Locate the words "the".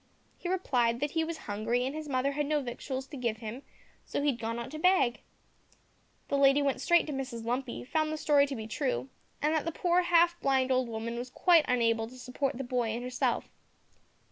6.29-6.39, 8.11-8.17, 9.63-9.71, 12.57-12.63